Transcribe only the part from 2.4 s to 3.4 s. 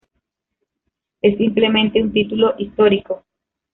histórico.